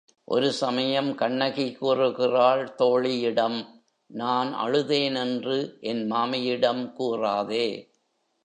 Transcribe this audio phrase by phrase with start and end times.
[0.27, 3.65] ஒரு சமயம் கண்ணகி கூறுகிறாள் தோழியிடம்,
[4.07, 5.79] நான் அழுதேனென்று
[5.81, 7.93] என் மாமியிடம் கூறாதே.